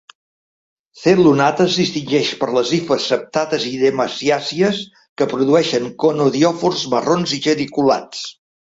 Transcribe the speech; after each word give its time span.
C. 1.01 1.11
lunata 1.25 1.67
es 1.71 1.77
distingeix 1.81 2.31
per 2.41 2.49
les 2.57 2.73
hifes 2.79 3.05
septades 3.13 3.69
i 3.73 3.77
demaciàcies 3.85 4.83
que 5.21 5.31
produeixen 5.37 5.89
conidiòfors 6.07 6.89
marrons 6.97 7.41
i 7.41 7.45
geniculats. 7.51 8.31